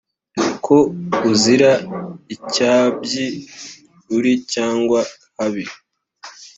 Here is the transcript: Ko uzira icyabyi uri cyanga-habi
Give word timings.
Ko 0.65 0.77
uzira 1.31 1.71
icyabyi 2.35 3.27
uri 4.15 4.33
cyanga-habi 4.53 5.65